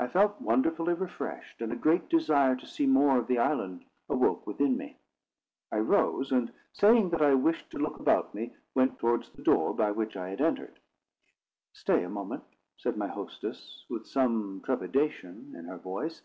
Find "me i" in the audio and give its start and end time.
4.76-5.76